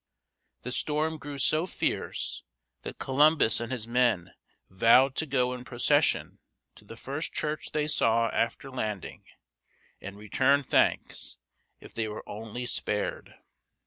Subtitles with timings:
[0.63, 2.41] The storm grew so fierce
[2.81, 4.33] that Columbus and his men
[4.67, 6.39] vowed to go in procession
[6.73, 9.25] to the first church they saw after landing,
[10.01, 11.37] and return thanks,
[11.79, 13.35] if they were only spared.